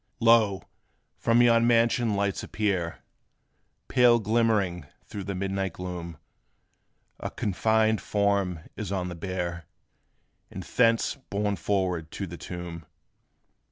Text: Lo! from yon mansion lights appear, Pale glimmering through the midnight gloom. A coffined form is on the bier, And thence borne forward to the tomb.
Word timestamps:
Lo! 0.19 0.63
from 1.15 1.43
yon 1.43 1.67
mansion 1.67 2.15
lights 2.15 2.41
appear, 2.41 3.03
Pale 3.87 4.17
glimmering 4.21 4.87
through 5.05 5.23
the 5.23 5.35
midnight 5.35 5.73
gloom. 5.73 6.17
A 7.19 7.29
coffined 7.29 8.01
form 8.01 8.61
is 8.75 8.91
on 8.91 9.09
the 9.09 9.13
bier, 9.15 9.65
And 10.49 10.63
thence 10.63 11.17
borne 11.29 11.55
forward 11.55 12.09
to 12.13 12.25
the 12.25 12.37
tomb. 12.37 12.87